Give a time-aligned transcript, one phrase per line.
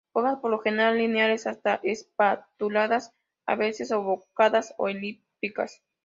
[0.13, 3.13] Hojas por lo general lineares hasta espatuladas,
[3.45, 5.83] a veces obovadas o elípticas.